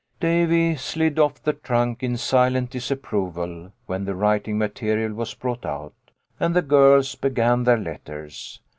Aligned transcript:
Davy 0.19 0.75
slid 0.77 1.19
off 1.19 1.43
the 1.43 1.53
trunk 1.53 2.01
in 2.01 2.17
silent 2.17 2.71
disapproval 2.71 3.71
when 3.85 4.03
the 4.05 4.15
writing 4.15 4.57
material 4.57 5.13
was 5.13 5.35
brought 5.35 5.63
out, 5.63 5.93
and 6.39 6.55
the 6.55 6.63
girls 6.63 7.13
began 7.13 7.65
their 7.65 7.77
letters. 7.77 8.59